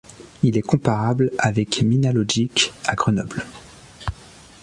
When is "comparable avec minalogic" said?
0.63-2.73